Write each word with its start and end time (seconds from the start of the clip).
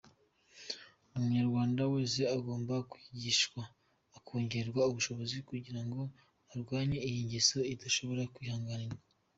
Umunyarwanda 1.15 1.81
wese 1.93 2.21
agomba 2.37 2.75
kwigishwa 2.91 3.61
akongererwa 4.17 4.81
ubushobozi 4.89 5.35
kugira 5.49 5.81
ngo 5.87 6.01
arwanye 6.51 6.97
iyi 7.07 7.21
ngeso 7.27 7.59
idashobora 7.73 8.23
kwihanganirwa. 8.35 9.03